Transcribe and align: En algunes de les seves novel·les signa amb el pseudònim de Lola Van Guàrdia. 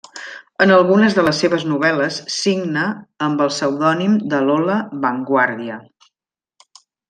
En 0.63 0.71
algunes 0.77 1.17
de 1.17 1.25
les 1.27 1.41
seves 1.43 1.65
novel·les 1.73 2.17
signa 2.37 2.87
amb 3.27 3.45
el 3.47 3.53
pseudònim 3.53 4.19
de 4.35 4.43
Lola 4.49 4.81
Van 5.07 5.23
Guàrdia. 5.33 5.81